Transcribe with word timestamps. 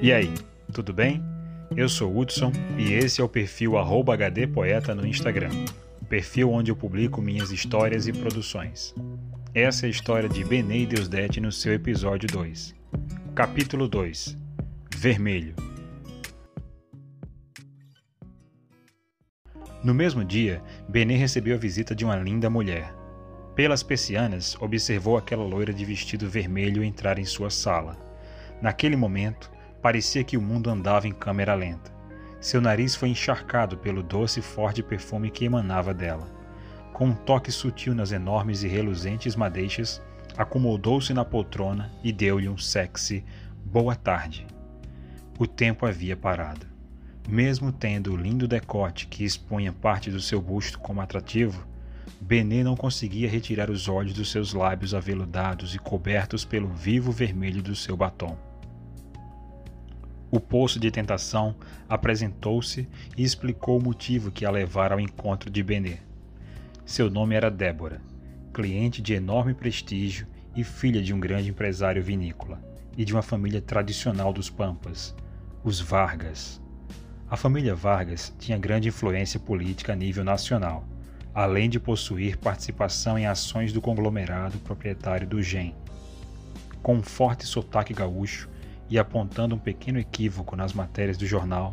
E 0.00 0.12
aí, 0.12 0.32
tudo 0.72 0.92
bem? 0.92 1.22
Eu 1.76 1.88
sou 1.88 2.16
Hudson 2.16 2.52
e 2.78 2.92
esse 2.92 3.20
é 3.20 3.24
o 3.24 3.28
perfil 3.28 3.72
@hdpoeta 3.72 4.94
no 4.94 5.06
Instagram, 5.06 5.50
perfil 6.08 6.50
onde 6.50 6.70
eu 6.70 6.76
publico 6.76 7.20
minhas 7.20 7.50
histórias 7.50 8.06
e 8.06 8.12
produções. 8.12 8.94
Essa 9.54 9.86
é 9.86 9.88
a 9.88 9.90
história 9.90 10.28
de 10.28 10.44
Benê 10.44 10.80
e 10.80 10.86
Deusdete 10.86 11.40
no 11.40 11.52
seu 11.52 11.74
episódio 11.74 12.28
2. 12.28 12.74
Capítulo 13.34 13.88
2 13.88 14.36
Vermelho 14.96 15.54
No 19.82 19.94
mesmo 19.94 20.24
dia, 20.24 20.62
Benê 20.88 21.16
recebeu 21.16 21.54
a 21.54 21.58
visita 21.58 21.94
de 21.94 22.04
uma 22.04 22.16
linda 22.16 22.48
mulher. 22.48 22.94
Pelas 23.54 23.82
persianas, 23.82 24.56
observou 24.60 25.16
aquela 25.16 25.44
loira 25.44 25.72
de 25.72 25.84
vestido 25.84 26.28
vermelho 26.28 26.82
entrar 26.82 27.18
em 27.18 27.24
sua 27.24 27.50
sala. 27.50 27.96
Naquele 28.60 28.96
momento, 28.96 29.50
parecia 29.80 30.24
que 30.24 30.36
o 30.36 30.42
mundo 30.42 30.70
andava 30.70 31.06
em 31.06 31.12
câmera 31.12 31.54
lenta. 31.54 31.92
Seu 32.40 32.60
nariz 32.60 32.94
foi 32.94 33.08
encharcado 33.08 33.76
pelo 33.76 34.02
doce 34.02 34.40
e 34.40 34.42
forte 34.42 34.82
perfume 34.82 35.30
que 35.30 35.44
emanava 35.44 35.92
dela. 35.92 36.28
Com 36.92 37.06
um 37.06 37.14
toque 37.14 37.50
sutil 37.50 37.94
nas 37.94 38.12
enormes 38.12 38.62
e 38.62 38.68
reluzentes 38.68 39.36
madeixas, 39.36 40.02
acomodou-se 40.36 41.12
na 41.12 41.24
poltrona 41.24 41.90
e 42.02 42.12
deu-lhe 42.12 42.48
um 42.48 42.58
sexy 42.58 43.24
boa 43.64 43.94
tarde. 43.94 44.46
O 45.38 45.46
tempo 45.46 45.86
havia 45.86 46.16
parado. 46.16 46.66
Mesmo 47.28 47.70
tendo 47.70 48.12
o 48.12 48.16
lindo 48.16 48.48
decote 48.48 49.06
que 49.06 49.24
expunha 49.24 49.72
parte 49.72 50.10
do 50.10 50.20
seu 50.20 50.40
busto 50.40 50.78
como 50.78 51.00
atrativo, 51.00 51.66
Benê 52.20 52.64
não 52.64 52.74
conseguia 52.74 53.28
retirar 53.28 53.70
os 53.70 53.88
olhos 53.88 54.14
dos 54.14 54.30
seus 54.30 54.52
lábios 54.52 54.94
aveludados 54.94 55.74
e 55.74 55.78
cobertos 55.78 56.44
pelo 56.44 56.68
vivo 56.68 57.12
vermelho 57.12 57.62
do 57.62 57.76
seu 57.76 57.96
batom. 57.96 58.47
O 60.30 60.38
poço 60.38 60.78
de 60.78 60.90
tentação 60.90 61.56
apresentou-se 61.88 62.86
e 63.16 63.22
explicou 63.22 63.78
o 63.78 63.82
motivo 63.82 64.30
que 64.30 64.44
a 64.44 64.50
levara 64.50 64.94
ao 64.94 65.00
encontro 65.00 65.48
de 65.48 65.62
Benê. 65.62 65.96
Seu 66.84 67.10
nome 67.10 67.34
era 67.34 67.50
Débora, 67.50 68.02
cliente 68.52 69.00
de 69.00 69.14
enorme 69.14 69.54
prestígio 69.54 70.26
e 70.54 70.62
filha 70.62 71.02
de 71.02 71.14
um 71.14 71.20
grande 71.20 71.48
empresário 71.48 72.02
vinícola 72.02 72.62
e 72.94 73.06
de 73.06 73.14
uma 73.14 73.22
família 73.22 73.62
tradicional 73.62 74.30
dos 74.30 74.50
Pampas, 74.50 75.14
os 75.64 75.80
Vargas. 75.80 76.60
A 77.30 77.36
família 77.36 77.74
Vargas 77.74 78.34
tinha 78.38 78.58
grande 78.58 78.88
influência 78.88 79.40
política 79.40 79.94
a 79.94 79.96
nível 79.96 80.24
nacional, 80.24 80.86
além 81.34 81.70
de 81.70 81.80
possuir 81.80 82.36
participação 82.36 83.18
em 83.18 83.26
ações 83.26 83.72
do 83.72 83.80
conglomerado 83.80 84.58
proprietário 84.58 85.26
do 85.26 85.42
GEM. 85.42 85.74
Com 86.82 86.96
um 86.96 87.02
forte 87.02 87.46
sotaque 87.46 87.94
gaúcho 87.94 88.48
e 88.90 88.98
apontando 88.98 89.54
um 89.54 89.58
pequeno 89.58 89.98
equívoco 89.98 90.56
nas 90.56 90.72
matérias 90.72 91.16
do 91.16 91.26
jornal, 91.26 91.72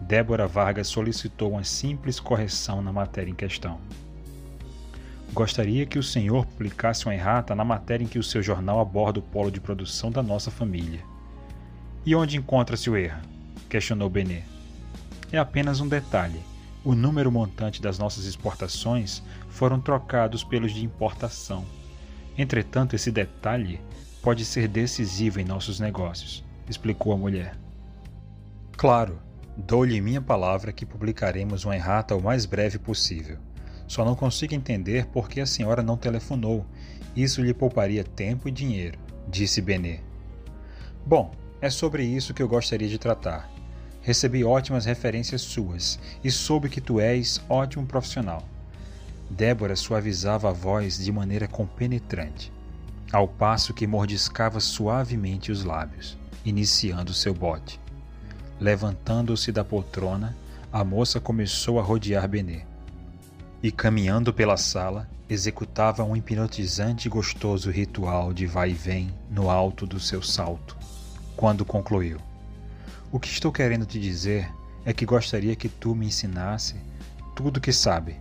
Débora 0.00 0.46
Vargas 0.46 0.88
solicitou 0.88 1.52
uma 1.52 1.64
simples 1.64 2.20
correção 2.20 2.80
na 2.82 2.92
matéria 2.92 3.30
em 3.30 3.34
questão. 3.34 3.78
Gostaria 5.32 5.86
que 5.86 5.98
o 5.98 6.02
senhor 6.02 6.46
publicasse 6.46 7.06
uma 7.06 7.14
errata 7.14 7.54
na 7.54 7.64
matéria 7.64 8.04
em 8.04 8.08
que 8.08 8.18
o 8.18 8.22
seu 8.22 8.42
jornal 8.42 8.80
aborda 8.80 9.18
o 9.18 9.22
polo 9.22 9.50
de 9.50 9.60
produção 9.60 10.10
da 10.10 10.22
nossa 10.22 10.50
família. 10.50 11.00
E 12.04 12.14
onde 12.14 12.36
encontra-se 12.36 12.88
o 12.88 12.96
erro? 12.96 13.20
questionou 13.68 14.08
Benê 14.08 14.42
é 15.32 15.38
apenas 15.38 15.80
um 15.80 15.88
detalhe. 15.88 16.40
O 16.84 16.94
número 16.94 17.30
montante 17.30 17.82
das 17.82 17.98
nossas 17.98 18.24
exportações 18.24 19.22
foram 19.48 19.80
trocados 19.80 20.42
pelos 20.42 20.72
de 20.72 20.84
importação. 20.84 21.64
Entretanto, 22.36 22.94
esse 22.94 23.10
detalhe 23.10 23.80
pode 24.22 24.44
ser 24.44 24.68
decisivo 24.68 25.40
em 25.40 25.44
nossos 25.44 25.80
negócios, 25.80 26.44
explicou 26.68 27.12
a 27.12 27.16
mulher. 27.16 27.56
Claro, 28.76 29.18
dou-lhe 29.56 30.00
minha 30.00 30.20
palavra 30.20 30.72
que 30.72 30.86
publicaremos 30.86 31.64
uma 31.64 31.74
errata 31.74 32.14
o 32.14 32.22
mais 32.22 32.46
breve 32.46 32.78
possível. 32.78 33.38
Só 33.86 34.04
não 34.04 34.14
consigo 34.14 34.54
entender 34.54 35.06
por 35.06 35.28
que 35.28 35.40
a 35.40 35.46
senhora 35.46 35.82
não 35.82 35.96
telefonou. 35.96 36.64
Isso 37.16 37.42
lhe 37.42 37.54
pouparia 37.54 38.04
tempo 38.04 38.48
e 38.48 38.52
dinheiro, 38.52 38.98
disse 39.28 39.60
Benê. 39.60 40.00
Bom, 41.04 41.32
é 41.60 41.70
sobre 41.70 42.04
isso 42.04 42.34
que 42.34 42.42
eu 42.42 42.48
gostaria 42.48 42.88
de 42.88 42.98
tratar. 42.98 43.50
Recebi 44.00 44.44
ótimas 44.44 44.84
referências 44.84 45.42
suas 45.42 45.98
e 46.22 46.30
soube 46.30 46.68
que 46.68 46.80
tu 46.80 47.00
és 47.00 47.40
ótimo 47.48 47.86
profissional. 47.86 48.42
Débora 49.28 49.74
suavizava 49.74 50.48
a 50.48 50.52
voz 50.52 50.98
de 50.98 51.12
maneira 51.12 51.48
compenetrante, 51.48 52.52
ao 53.12 53.26
passo 53.26 53.74
que 53.74 53.86
mordiscava 53.86 54.60
suavemente 54.60 55.52
os 55.52 55.64
lábios, 55.64 56.16
iniciando 56.44 57.14
seu 57.14 57.34
bote. 57.34 57.80
Levantando-se 58.60 59.52
da 59.52 59.64
poltrona, 59.64 60.36
a 60.72 60.84
moça 60.84 61.20
começou 61.20 61.78
a 61.78 61.82
rodear 61.82 62.28
Benê. 62.28 62.62
E 63.62 63.72
caminhando 63.72 64.32
pela 64.32 64.56
sala, 64.56 65.08
executava 65.28 66.04
um 66.04 66.16
hipnotizante 66.16 67.06
e 67.06 67.10
gostoso 67.10 67.70
ritual 67.70 68.32
de 68.32 68.46
vai 68.46 68.70
e 68.70 68.74
vem 68.74 69.14
no 69.30 69.50
alto 69.50 69.86
do 69.86 70.00
seu 70.00 70.22
salto. 70.22 70.76
Quando 71.36 71.64
concluiu, 71.64 72.18
o 73.12 73.18
que 73.18 73.28
estou 73.28 73.52
querendo 73.52 73.86
te 73.86 73.98
dizer 74.00 74.50
é 74.84 74.92
que 74.92 75.06
gostaria 75.06 75.54
que 75.54 75.68
tu 75.68 75.94
me 75.94 76.06
ensinasse 76.06 76.76
tudo 77.34 77.58
o 77.58 77.60
que 77.60 77.72
sabe. 77.72 78.16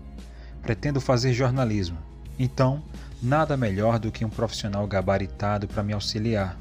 Pretendo 0.62 1.00
fazer 1.00 1.34
jornalismo, 1.34 1.98
então 2.38 2.84
nada 3.22 3.58
melhor 3.58 4.00
do 4.00 4.12
que 4.12 4.26
um 4.26 4.30
profissional 4.30 4.86
gabaritado 4.86 5.68
para 5.68 5.84
me 5.84 5.94
auxiliar. 5.94 6.58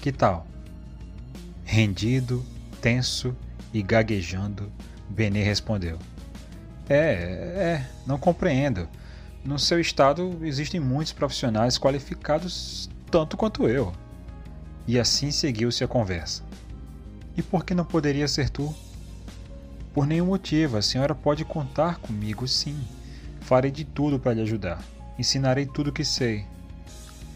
Que 0.00 0.12
tal? 0.12 0.46
Rendido, 1.68 2.46
tenso 2.80 3.36
e 3.74 3.82
gaguejando, 3.82 4.72
Benê 5.10 5.42
respondeu: 5.42 5.98
É, 6.88 6.96
é, 6.96 7.86
não 8.06 8.16
compreendo. 8.16 8.88
No 9.44 9.58
seu 9.58 9.80
estado 9.80 10.38
existem 10.42 10.78
muitos 10.80 11.12
profissionais 11.12 11.76
qualificados 11.76 12.88
tanto 13.10 13.36
quanto 13.36 13.68
eu. 13.68 13.92
E 14.86 14.98
assim 14.98 15.32
seguiu-se 15.32 15.82
a 15.82 15.88
conversa. 15.88 16.44
E 17.36 17.42
por 17.42 17.64
que 17.64 17.74
não 17.74 17.84
poderia 17.84 18.28
ser 18.28 18.48
tu? 18.48 18.72
Por 19.92 20.06
nenhum 20.06 20.26
motivo, 20.26 20.76
a 20.76 20.82
senhora 20.82 21.16
pode 21.16 21.44
contar 21.44 21.98
comigo, 21.98 22.46
sim. 22.46 22.78
Farei 23.40 23.72
de 23.72 23.84
tudo 23.84 24.20
para 24.20 24.34
lhe 24.34 24.42
ajudar. 24.42 24.82
Ensinarei 25.18 25.66
tudo 25.66 25.90
o 25.90 25.92
que 25.92 26.04
sei. 26.04 26.46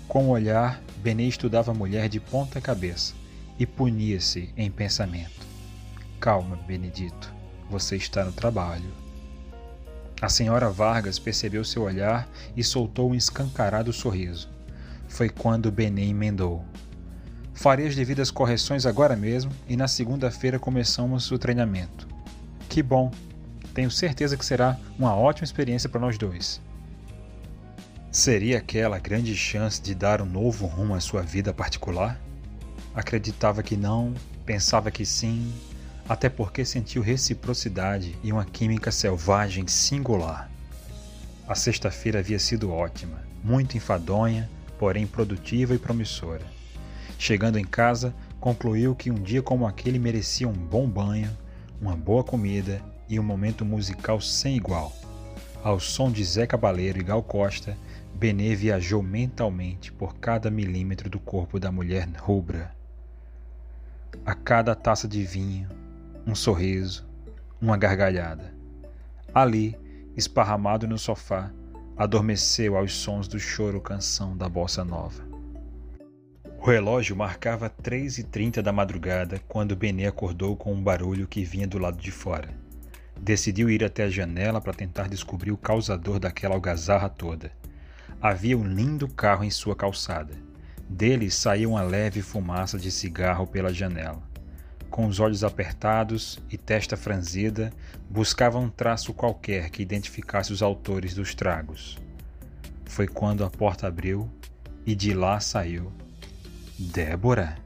Com 0.07 0.27
o 0.27 0.31
olhar, 0.31 0.81
Benê 1.03 1.27
estudava 1.27 1.73
a 1.73 1.75
mulher 1.75 2.09
de 2.09 2.21
ponta 2.21 2.61
cabeça 2.61 3.20
e 3.61 3.67
punia-se 3.67 4.49
em 4.57 4.71
pensamento. 4.71 5.47
Calma, 6.19 6.57
Benedito, 6.67 7.31
você 7.69 7.95
está 7.95 8.25
no 8.25 8.33
trabalho. 8.33 8.91
A 10.19 10.31
senhora 10.31 10.71
Vargas 10.71 11.19
percebeu 11.19 11.63
seu 11.63 11.83
olhar 11.83 12.27
e 12.57 12.65
soltou 12.65 13.11
um 13.11 13.15
escancarado 13.15 13.93
sorriso. 13.93 14.49
Foi 15.09 15.29
quando 15.29 15.71
Benê 15.71 16.07
emendou. 16.07 16.65
Farei 17.53 17.87
as 17.87 17.95
devidas 17.95 18.31
correções 18.31 18.87
agora 18.87 19.15
mesmo 19.15 19.53
e 19.69 19.77
na 19.77 19.87
segunda-feira 19.87 20.59
começamos 20.59 21.31
o 21.31 21.39
treinamento. 21.39 22.09
Que 22.67 22.83
bom! 22.83 23.11
Tenho 23.75 23.91
certeza 23.91 24.39
que 24.39 24.45
será 24.45 24.79
uma 24.99 25.15
ótima 25.15 25.45
experiência 25.45 25.89
para 25.89 26.01
nós 26.01 26.17
dois. 26.17 26.63
Seria 28.11 28.57
aquela 28.57 28.99
grande 28.99 29.37
chance 29.37 29.83
de 29.83 29.95
dar 29.95 30.23
um 30.23 30.27
novo 30.27 30.67
rumo 30.67 30.95
à 30.95 31.01
sua 31.01 31.21
vida 31.21 31.53
particular? 31.53 32.19
Acreditava 32.95 33.63
que 33.63 33.77
não, 33.77 34.15
pensava 34.45 34.91
que 34.91 35.07
sim, 35.07 35.53
até 36.09 36.29
porque 36.29 36.65
sentiu 36.65 37.03
reciprocidade 37.03 38.19
e 38.23 38.33
uma 38.33 38.45
química 38.45 38.91
selvagem 38.91 39.69
singular. 39.69 40.51
A 41.47 41.55
sexta-feira 41.55 42.19
havia 42.19 42.39
sido 42.39 42.73
ótima, 42.73 43.23
muito 43.45 43.77
enfadonha, 43.77 44.51
porém 44.77 45.07
produtiva 45.07 45.73
e 45.73 45.79
promissora. 45.79 46.45
Chegando 47.17 47.59
em 47.59 47.65
casa, 47.65 48.13
concluiu 48.41 48.95
que 48.95 49.11
um 49.11 49.23
dia 49.23 49.41
como 49.41 49.67
aquele 49.67 49.99
merecia 49.99 50.49
um 50.49 50.53
bom 50.53 50.89
banho, 50.89 51.31
uma 51.81 51.97
boa 51.97 52.25
comida 52.25 52.83
e 53.09 53.21
um 53.21 53.23
momento 53.23 53.65
musical 53.65 54.21
sem 54.21 54.57
igual. 54.57 54.93
Ao 55.63 55.79
som 55.79 56.11
de 56.11 56.25
Zé 56.25 56.47
Cabaleiro 56.47 56.99
e 56.99 57.05
Gal 57.05 57.23
Costa, 57.23 57.77
Benê 58.15 58.57
viajou 58.57 59.03
mentalmente 59.03 59.93
por 59.93 60.17
cada 60.17 60.51
milímetro 60.51 61.09
do 61.09 61.21
corpo 61.21 61.61
da 61.61 61.71
mulher 61.71 62.09
rubra. 62.19 62.80
A 64.31 64.35
cada 64.37 64.77
taça 64.77 65.09
de 65.09 65.25
vinho, 65.25 65.69
um 66.25 66.37
sorriso, 66.37 67.05
uma 67.61 67.77
gargalhada. 67.77 68.55
Ali, 69.35 69.77
esparramado 70.17 70.87
no 70.87 70.97
sofá, 70.97 71.51
adormeceu 71.97 72.77
aos 72.77 72.95
sons 72.95 73.27
do 73.27 73.41
choro 73.41 73.81
canção 73.81 74.37
da 74.37 74.49
bossa 74.49 74.85
nova. 74.85 75.25
O 76.61 76.65
relógio 76.65 77.17
marcava 77.17 77.69
três 77.69 78.19
e 78.19 78.23
trinta 78.23 78.63
da 78.63 78.73
madrugada 78.73 79.41
quando 79.49 79.75
Benê 79.75 80.07
acordou 80.07 80.57
com 80.57 80.73
um 80.73 80.81
barulho 80.81 81.27
que 81.27 81.43
vinha 81.43 81.67
do 81.67 81.79
lado 81.79 81.99
de 81.99 82.13
fora. 82.13 82.51
Decidiu 83.21 83.69
ir 83.69 83.83
até 83.83 84.05
a 84.05 84.09
janela 84.09 84.61
para 84.61 84.73
tentar 84.73 85.09
descobrir 85.09 85.51
o 85.51 85.59
causador 85.59 86.21
daquela 86.21 86.55
algazarra 86.55 87.09
toda. 87.09 87.51
Havia 88.23 88.57
um 88.57 88.63
lindo 88.63 89.09
carro 89.09 89.43
em 89.43 89.51
sua 89.51 89.75
calçada. 89.75 90.50
Dele 90.93 91.31
saía 91.31 91.69
uma 91.69 91.83
leve 91.83 92.21
fumaça 92.21 92.77
de 92.77 92.91
cigarro 92.91 93.47
pela 93.47 93.73
janela. 93.73 94.21
com 94.91 95.07
os 95.07 95.21
olhos 95.21 95.45
apertados 95.45 96.41
e 96.51 96.59
testa 96.59 96.97
franzida, 96.97 97.73
buscava 98.11 98.59
um 98.59 98.69
traço 98.69 99.15
qualquer 99.15 99.71
que 99.71 99.83
identificasse 99.83 100.53
os 100.53 100.63
autores 100.63 101.15
dos 101.15 101.33
tragos. 101.33 101.97
Foi 102.87 103.07
quando 103.07 103.45
a 103.45 103.49
porta 103.49 103.87
abriu 103.87 104.29
e 104.85 104.97
de 104.97 105.15
lá 105.15 105.39
saiu 105.39 105.93
Débora. 106.77 107.57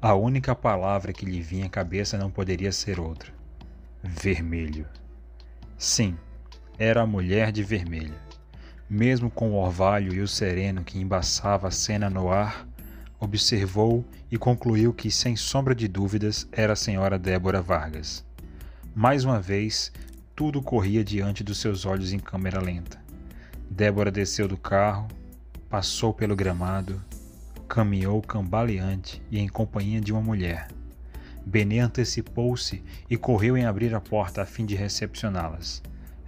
A 0.00 0.14
única 0.14 0.54
palavra 0.54 1.12
que 1.12 1.26
lhe 1.26 1.42
vinha 1.42 1.66
à 1.66 1.68
cabeça 1.68 2.16
não 2.16 2.30
poderia 2.30 2.72
ser 2.72 2.98
outra: 2.98 3.30
vermelho. 4.02 4.88
Sim, 5.76 6.16
era 6.78 7.02
a 7.02 7.06
mulher 7.06 7.52
de 7.52 7.62
vermelho. 7.62 8.14
Mesmo 8.88 9.30
com 9.30 9.50
o 9.50 9.54
orvalho 9.54 10.12
e 10.12 10.20
o 10.20 10.28
sereno 10.28 10.84
que 10.84 10.98
embaçava 10.98 11.68
a 11.68 11.70
cena 11.70 12.10
no 12.10 12.30
ar, 12.30 12.66
observou 13.18 14.04
e 14.30 14.36
concluiu 14.36 14.92
que, 14.92 15.10
sem 15.10 15.36
sombra 15.36 15.74
de 15.74 15.88
dúvidas, 15.88 16.46
era 16.52 16.74
a 16.74 16.76
senhora 16.76 17.18
Débora 17.18 17.62
Vargas. 17.62 18.24
Mais 18.94 19.24
uma 19.24 19.40
vez, 19.40 19.90
tudo 20.36 20.60
corria 20.60 21.02
diante 21.02 21.42
dos 21.42 21.58
seus 21.58 21.86
olhos 21.86 22.12
em 22.12 22.18
câmera 22.18 22.60
lenta. 22.60 23.02
Débora 23.70 24.10
desceu 24.10 24.46
do 24.46 24.56
carro, 24.56 25.08
passou 25.70 26.12
pelo 26.12 26.36
gramado, 26.36 27.02
caminhou 27.66 28.20
cambaleante 28.20 29.22
e 29.30 29.38
em 29.38 29.48
companhia 29.48 30.00
de 30.00 30.12
uma 30.12 30.20
mulher. 30.20 30.68
Benê 31.46 31.78
antecipou-se 31.80 32.82
e 33.08 33.16
correu 33.16 33.56
em 33.56 33.64
abrir 33.64 33.94
a 33.94 34.00
porta 34.00 34.42
a 34.42 34.46
fim 34.46 34.64
de 34.64 34.74
recepcioná-las. 34.74 35.82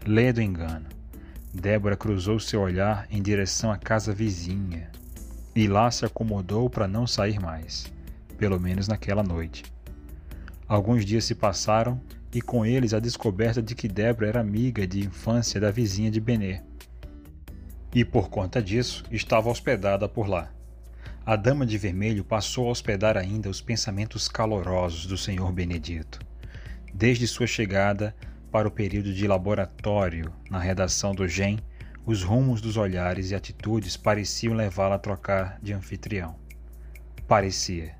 Lê 0.05 0.32
do 0.32 0.43
engano. 0.43 0.87
Débora 1.61 1.97
cruzou 1.97 2.38
seu 2.38 2.61
olhar 2.61 3.06
em 3.11 3.23
direção 3.23 3.73
à 3.73 3.79
casa 3.79 4.12
vizinha, 4.12 4.91
e 5.55 5.67
lá 5.67 5.91
se 5.91 6.05
acomodou 6.05 6.69
para 6.69 6.87
não 6.87 7.06
sair 7.06 7.41
mais, 7.41 7.91
pelo 8.37 8.61
menos 8.61 8.87
naquela 8.87 9.23
noite. 9.23 9.64
Alguns 10.69 11.03
dias 11.05 11.25
se 11.25 11.35
passaram 11.35 11.99
e 12.32 12.43
com 12.43 12.67
eles 12.67 12.93
a 12.93 13.00
descoberta 13.00 13.62
de 13.62 13.75
que 13.75 13.88
Débora 13.88 14.29
era 14.29 14.41
amiga 14.41 14.87
de 14.87 15.00
infância 15.00 15.58
da 15.58 15.70
vizinha 15.70 16.11
de 16.11 16.20
Benê. 16.20 16.61
E 17.94 18.05
por 18.05 18.29
conta 18.29 18.62
disso, 18.62 19.03
estava 19.11 19.49
hospedada 19.49 20.06
por 20.06 20.29
lá. 20.29 20.50
A 21.25 21.37
dama 21.37 21.64
de 21.64 21.79
vermelho 21.79 22.23
passou 22.23 22.69
a 22.69 22.70
hospedar 22.70 23.17
ainda 23.17 23.49
os 23.49 23.62
pensamentos 23.62 24.29
calorosos 24.29 25.06
do 25.06 25.17
senhor 25.17 25.50
Benedito. 25.53 26.20
Desde 26.93 27.26
sua 27.26 27.47
chegada 27.47 28.14
para 28.50 28.69
o 28.69 28.70
período 28.70 29.12
de 29.12 29.26
laboratório 29.26 30.32
na 30.50 30.58
redação 30.58 31.14
do 31.14 31.26
GEM, 31.26 31.58
os 32.04 32.22
rumos 32.22 32.60
dos 32.60 32.76
olhares 32.76 33.31
e 33.31 33.34
atitudes 33.34 33.96
pareciam 33.96 34.54
levá-la 34.54 34.94
a 34.94 34.98
trocar 34.98 35.58
de 35.60 35.72
anfitrião. 35.72 36.37
Parecia. 37.26 37.96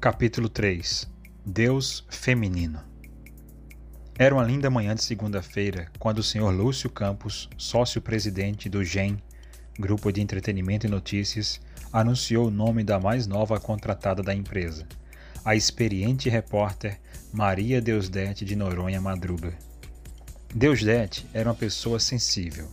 Capítulo 0.00 0.48
3 0.48 1.08
Deus 1.46 2.04
Feminino 2.10 2.80
Era 4.18 4.34
uma 4.34 4.42
linda 4.42 4.68
manhã 4.68 4.94
de 4.94 5.02
segunda-feira 5.02 5.90
quando 5.98 6.18
o 6.18 6.22
Sr. 6.22 6.50
Lúcio 6.50 6.90
Campos, 6.90 7.48
sócio-presidente 7.56 8.68
do 8.68 8.82
GEM, 8.82 9.22
Grupo 9.78 10.10
de 10.10 10.20
Entretenimento 10.20 10.86
e 10.86 10.90
Notícias, 10.90 11.60
anunciou 11.92 12.48
o 12.48 12.50
nome 12.50 12.82
da 12.82 12.98
mais 12.98 13.26
nova 13.26 13.60
contratada 13.60 14.22
da 14.22 14.34
empresa, 14.34 14.86
a 15.44 15.54
experiente 15.54 16.28
repórter 16.28 17.00
Maria 17.32 17.80
Deusdete 17.80 18.44
de 18.44 18.54
Noronha 18.54 19.00
Madruga. 19.00 19.56
Deusdete 20.54 21.26
era 21.32 21.48
uma 21.48 21.54
pessoa 21.54 21.98
sensível, 21.98 22.68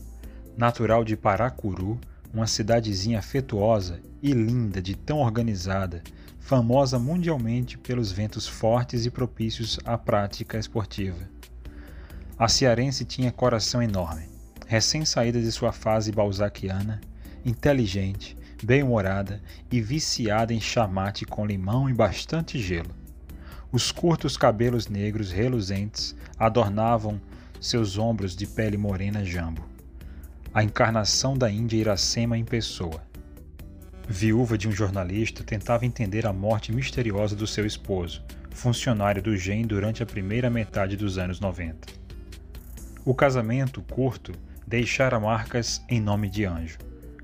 natural 0.58 1.04
de 1.04 1.16
Paracuru, 1.16 2.00
uma 2.34 2.46
cidadezinha 2.46 3.20
afetuosa 3.20 4.02
e 4.22 4.34
linda 4.34 4.82
de 4.82 4.96
tão 4.96 5.20
organizada, 5.20 6.04
famosa 6.40 7.00
mundialmente 7.00 7.78
pelos 7.78 8.12
ventos 8.12 8.48
fortes 8.48 9.06
e 9.06 9.12
propícios 9.12 9.80
à 9.86 9.98
prática 9.98 10.58
esportiva. 10.58 11.30
A 12.38 12.48
cearense 12.48 13.06
tinha 13.06 13.32
coração 13.32 13.82
enorme, 13.82 14.30
recém-saída 14.68 15.42
de 15.42 15.52
sua 15.52 15.72
fase 15.72 16.12
balzaquiana, 16.12 17.00
inteligente, 17.46 18.37
bem-humorada 18.66 19.42
e 19.72 19.82
viciada 19.82 20.54
em 20.54 20.60
chamate 20.60 21.26
com 21.26 21.46
limão 21.46 21.90
e 21.90 21.94
bastante 21.94 22.60
gelo. 22.60 22.96
Os 23.72 23.92
curtos 23.92 24.38
cabelos 24.38 24.88
negros 24.88 25.32
reluzentes 25.32 26.16
adornavam 26.40 27.20
seus 27.60 27.98
ombros 27.98 28.36
de 28.36 28.48
pele 28.48 28.78
morena 28.78 29.24
jambo. 29.24 29.68
A 30.54 30.64
encarnação 30.64 31.38
da 31.38 31.52
Índia 31.52 31.78
Iracema 31.78 32.38
em 32.38 32.46
pessoa. 32.46 33.02
Viúva 34.08 34.58
de 34.58 34.68
um 34.68 34.72
jornalista, 34.72 35.44
tentava 35.44 35.86
entender 35.86 36.26
a 36.26 36.32
morte 36.32 36.72
misteriosa 36.72 37.36
do 37.36 37.46
seu 37.46 37.66
esposo, 37.66 38.24
funcionário 38.52 39.22
do 39.22 39.36
GEM 39.36 39.68
durante 39.68 40.02
a 40.02 40.06
primeira 40.06 40.50
metade 40.50 40.96
dos 40.96 41.18
anos 41.18 41.40
90. 41.40 41.88
O 43.04 43.14
casamento, 43.14 43.82
curto, 43.82 44.32
deixara 44.66 45.20
marcas 45.20 45.84
em 45.90 46.00
nome 46.00 46.30
de 46.30 46.46
anjo. 46.46 46.78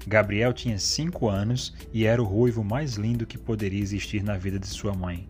Gabriel 0.06 0.52
tinha 0.52 0.78
cinco 0.78 1.30
anos 1.30 1.74
e 1.94 2.06
era 2.06 2.22
o 2.22 2.26
ruivo 2.26 2.64
mais 2.64 2.96
lindo 2.96 3.26
que 3.26 3.38
poderia 3.38 3.82
existir 3.82 4.22
na 4.22 4.38
vida 4.38 4.60
de 4.60 4.68
sua 4.68 4.94
mãe. 4.94 5.30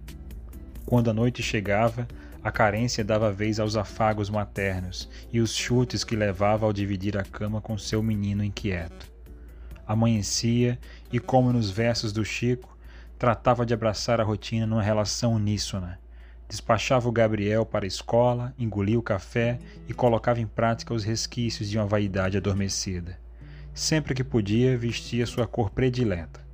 Quando 0.86 1.10
a 1.10 1.14
noite 1.14 1.44
chegava, 1.44 2.08
a 2.44 2.52
carência 2.52 3.06
dava 3.06 3.31
vez 3.31 3.60
aos 3.60 3.75
afagos 3.75 4.30
maternos 4.30 5.10
e 5.31 5.40
os 5.40 5.54
chutes 5.54 6.04
que 6.04 6.16
levava 6.16 6.66
ao 6.66 6.74
dividir 6.74 7.18
a 7.18 7.24
cama 7.24 7.62
com 7.62 7.78
seu 7.78 8.02
menino 8.02 8.44
inquieto. 8.44 9.12
Amanhecia 9.88 10.80
e, 11.12 11.20
como 11.20 11.54
nos 11.54 11.70
versos 11.70 12.12
do 12.12 12.25
Chico, 12.25 12.78
tratava 13.18 13.66
de 13.66 13.74
abraçar 13.74 14.20
a 14.20 14.24
rotina 14.24 14.66
numa 14.66 14.81
relação 14.81 15.36
uníssona. 15.36 16.00
Despachava 16.50 17.08
o 17.08 17.12
Gabriel 17.12 17.66
para 17.66 17.86
a 17.86 17.88
escola, 17.88 18.54
engolia 18.58 19.00
o 19.00 19.04
café 19.04 19.60
e 19.88 19.94
colocava 19.94 20.42
em 20.42 20.48
prática 20.48 20.94
os 20.94 21.04
resquícios 21.04 21.70
de 21.70 21.78
uma 21.78 21.86
vaidade 21.86 22.38
adormecida. 22.38 23.23
Sempre 23.74 24.14
que 24.14 24.24
podia, 24.24 24.78
vestia 24.78 25.25
sua 25.25 25.48
cor 25.48 25.72
predileta, 25.72 26.46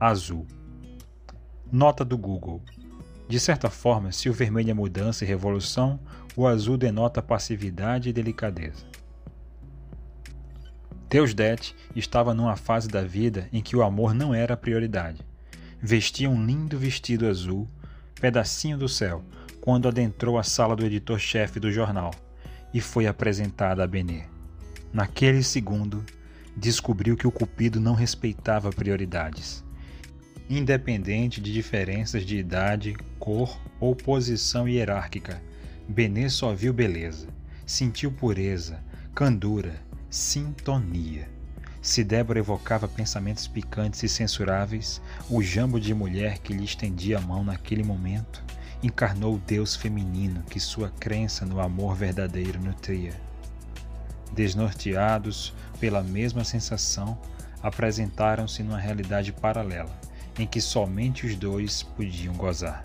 azul. 0.00 0.46
Nota 1.70 2.02
do 2.02 2.16
Google. 2.16 2.62
De 3.28 3.38
certa 3.38 3.68
forma, 3.68 4.10
se 4.10 4.30
o 4.30 4.32
vermelho 4.32 4.70
é 4.70 4.74
mudança 4.74 5.22
e 5.22 5.28
revolução, 5.28 6.00
o 6.34 6.46
azul 6.46 6.78
denota 6.78 7.20
passividade 7.20 8.08
e 8.08 8.12
delicadeza. 8.12 8.86
Deusdete 11.10 11.76
estava 11.94 12.32
numa 12.32 12.56
fase 12.56 12.88
da 12.88 13.02
vida 13.02 13.50
em 13.52 13.60
que 13.60 13.76
o 13.76 13.82
amor 13.82 14.14
não 14.14 14.32
era 14.32 14.54
a 14.54 14.56
prioridade. 14.56 15.20
Vestia 15.78 16.30
um 16.30 16.42
lindo 16.42 16.78
vestido 16.78 17.28
azul, 17.28 17.68
pedacinho 18.18 18.78
do 18.78 18.88
céu, 18.88 19.22
quando 19.60 19.88
adentrou 19.88 20.38
a 20.38 20.42
sala 20.42 20.74
do 20.74 20.86
editor-chefe 20.86 21.60
do 21.60 21.70
jornal 21.70 22.12
e 22.72 22.80
foi 22.80 23.06
apresentada 23.06 23.84
a 23.84 23.86
Benê. 23.86 24.22
Naquele 24.90 25.42
segundo, 25.42 26.02
descobriu 26.56 27.16
que 27.16 27.26
o 27.26 27.32
Cupido 27.32 27.80
não 27.80 27.94
respeitava 27.94 28.70
prioridades 28.70 29.64
independente 30.48 31.40
de 31.40 31.52
diferenças 31.52 32.24
de 32.24 32.36
idade, 32.36 32.94
cor 33.18 33.58
ou 33.80 33.94
posição 33.94 34.68
hierárquica. 34.68 35.42
Benê 35.88 36.28
só 36.28 36.52
viu 36.54 36.72
beleza, 36.72 37.28
sentiu 37.66 38.12
pureza, 38.12 38.82
candura, 39.14 39.82
sintonia. 40.10 41.28
Se 41.80 42.04
Débora 42.04 42.38
evocava 42.38 42.86
pensamentos 42.86 43.48
picantes 43.48 44.02
e 44.02 44.08
censuráveis, 44.08 45.00
o 45.28 45.42
jambo 45.42 45.80
de 45.80 45.92
mulher 45.92 46.38
que 46.38 46.52
lhe 46.52 46.64
estendia 46.64 47.18
a 47.18 47.20
mão 47.20 47.42
naquele 47.42 47.82
momento 47.82 48.42
encarnou 48.82 49.36
o 49.36 49.38
Deus 49.38 49.74
feminino 49.74 50.44
que 50.44 50.60
sua 50.60 50.90
crença 50.90 51.44
no 51.44 51.60
amor 51.60 51.96
verdadeiro 51.96 52.60
nutria. 52.60 53.31
Desnorteados 54.34 55.54
pela 55.78 56.02
mesma 56.02 56.44
sensação, 56.44 57.18
apresentaram-se 57.62 58.62
numa 58.62 58.78
realidade 58.78 59.32
paralela 59.32 59.90
em 60.38 60.46
que 60.46 60.60
somente 60.60 61.26
os 61.26 61.36
dois 61.36 61.82
podiam 61.82 62.34
gozar. 62.34 62.82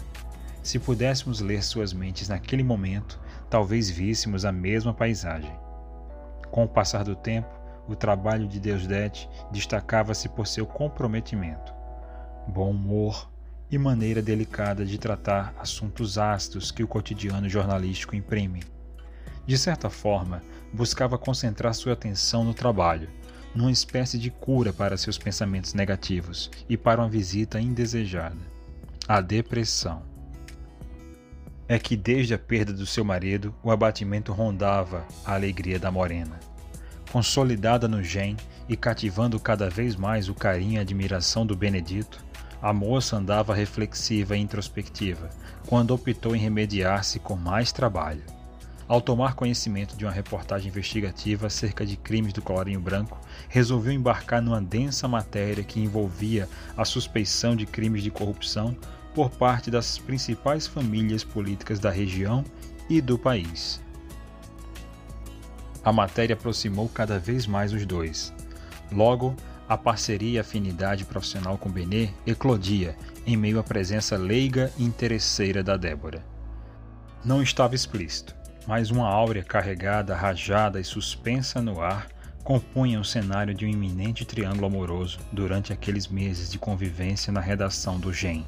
Se 0.61 0.77
pudéssemos 0.79 1.39
ler 1.39 1.63
suas 1.63 1.93
mentes 1.93 2.27
naquele 2.27 2.63
momento, 2.63 3.19
talvez 3.49 3.89
víssemos 3.89 4.43
a 4.43 4.51
mesma 4.51 4.93
paisagem. 4.93 5.53
Com 6.51 6.65
o 6.65 6.67
passar 6.67 7.03
do 7.03 7.15
tempo, 7.15 7.49
o 7.87 7.95
trabalho 7.95 8.47
de 8.47 8.59
Deusdete 8.59 9.29
destacava-se 9.51 10.27
por 10.27 10.45
seu 10.45 10.65
comprometimento, 10.65 11.73
bom 12.47 12.71
humor 12.71 13.29
e 13.71 13.77
maneira 13.77 14.21
delicada 14.21 14.85
de 14.85 14.97
tratar 14.97 15.53
assuntos 15.57 16.17
ácidos 16.17 16.69
que 16.69 16.83
o 16.83 16.87
cotidiano 16.87 17.47
jornalístico 17.47 18.15
imprime. 18.15 18.63
De 19.45 19.57
certa 19.57 19.89
forma, 19.89 20.43
buscava 20.73 21.17
concentrar 21.17 21.73
sua 21.73 21.93
atenção 21.93 22.43
no 22.43 22.53
trabalho, 22.53 23.09
numa 23.55 23.71
espécie 23.71 24.17
de 24.17 24.29
cura 24.29 24.71
para 24.71 24.97
seus 24.97 25.17
pensamentos 25.17 25.73
negativos 25.73 26.51
e 26.69 26.77
para 26.77 27.01
uma 27.01 27.09
visita 27.09 27.59
indesejada 27.59 28.57
a 29.07 29.21
depressão. 29.21 30.03
É 31.65 31.79
que 31.79 31.95
desde 31.95 32.33
a 32.33 32.37
perda 32.37 32.73
do 32.73 32.85
seu 32.85 33.05
marido, 33.05 33.55
o 33.63 33.71
abatimento 33.71 34.33
rondava 34.33 35.05
a 35.25 35.33
alegria 35.33 35.79
da 35.79 35.89
morena. 35.89 36.37
Consolidada 37.09 37.87
no 37.87 38.03
gen 38.03 38.35
e 38.67 38.75
cativando 38.75 39.39
cada 39.39 39.69
vez 39.69 39.95
mais 39.95 40.27
o 40.27 40.33
carinho 40.33 40.73
e 40.73 40.79
admiração 40.79 41.45
do 41.45 41.55
Benedito, 41.55 42.21
A 42.61 42.73
moça 42.73 43.15
andava 43.15 43.53
reflexiva 43.53 44.35
e 44.35 44.41
introspectiva, 44.41 45.29
quando 45.67 45.93
optou 45.93 46.35
em 46.35 46.39
remediar-se 46.39 47.19
com 47.19 47.35
mais 47.35 47.71
trabalho. 47.71 48.23
Ao 48.87 49.01
tomar 49.01 49.33
conhecimento 49.35 49.97
de 49.97 50.05
uma 50.05 50.11
reportagem 50.11 50.69
investigativa 50.69 51.47
acerca 51.47 51.85
de 51.85 51.97
crimes 51.97 52.31
do 52.31 52.41
colarinho 52.41 52.79
branco, 52.79 53.19
resolveu 53.49 53.91
embarcar 53.91 54.41
numa 54.41 54.61
densa 54.61 55.09
matéria 55.09 55.63
que 55.63 55.81
envolvia 55.81 56.47
a 56.77 56.85
suspeição 56.85 57.53
de 57.53 57.65
crimes 57.65 58.01
de 58.01 58.09
corrupção 58.09 58.77
por 59.13 59.29
parte 59.29 59.69
das 59.69 59.97
principais 59.97 60.65
famílias 60.65 61.21
políticas 61.21 61.79
da 61.79 61.89
região 61.89 62.45
e 62.89 63.01
do 63.01 63.17
país. 63.17 63.83
A 65.83 65.91
matéria 65.91 66.35
aproximou 66.35 66.87
cada 66.87 67.19
vez 67.19 67.45
mais 67.45 67.73
os 67.73 67.85
dois. 67.85 68.33
Logo, 68.89 69.35
a 69.67 69.77
parceria 69.77 70.37
e 70.37 70.39
afinidade 70.39 71.03
profissional 71.03 71.57
com 71.57 71.69
Benê 71.69 72.09
eclodia 72.25 72.95
em 73.25 73.35
meio 73.35 73.59
à 73.59 73.63
presença 73.63 74.15
leiga 74.15 74.71
e 74.77 74.85
interesseira 74.85 75.61
da 75.61 75.75
Débora. 75.75 76.23
Não 77.25 77.41
estava 77.41 77.75
explícito, 77.75 78.33
mas 78.67 78.91
uma 78.91 79.07
áurea 79.07 79.43
carregada, 79.43 80.15
rajada 80.15 80.79
e 80.79 80.83
suspensa 80.83 81.61
no 81.61 81.81
ar 81.81 82.07
compunha 82.43 82.99
o 82.99 83.05
cenário 83.05 83.53
de 83.53 83.65
um 83.65 83.69
iminente 83.69 84.23
triângulo 84.23 84.67
amoroso 84.67 85.19
durante 85.31 85.73
aqueles 85.73 86.07
meses 86.07 86.51
de 86.51 86.59
convivência 86.59 87.31
na 87.31 87.41
redação 87.41 87.99
do 87.99 88.13
GEM. 88.13 88.45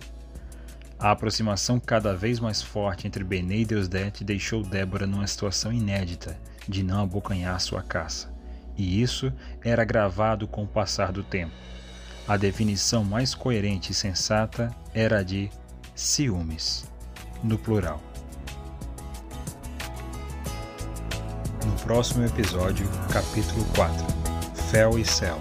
A 0.99 1.11
aproximação 1.11 1.79
cada 1.79 2.15
vez 2.15 2.39
mais 2.39 2.61
forte 2.61 3.07
entre 3.07 3.23
Benê 3.23 3.61
e 3.61 3.65
Deusdete 3.65 4.23
deixou 4.23 4.61
Débora 4.63 5.07
numa 5.07 5.25
situação 5.25 5.71
inédita 5.73 6.37
de 6.67 6.83
não 6.83 7.03
abocanhar 7.03 7.59
sua 7.59 7.81
caça 7.81 8.37
e 8.79 9.01
isso 9.01 9.31
era 9.61 9.83
gravado 9.83 10.47
com 10.47 10.63
o 10.63 10.67
passar 10.67 11.11
do 11.11 11.21
tempo. 11.21 11.53
A 12.27 12.37
definição 12.37 13.03
mais 13.03 13.35
coerente 13.35 13.91
e 13.91 13.95
sensata 13.95 14.73
era 14.93 15.19
a 15.19 15.23
de 15.23 15.49
ciúmes, 15.93 16.89
no 17.43 17.57
plural. 17.57 18.08
Próximo 21.83 22.25
episódio, 22.25 22.87
capítulo 23.11 23.65
4 23.75 24.05
Fel 24.71 24.99
e 24.99 25.05
Céu 25.05 25.37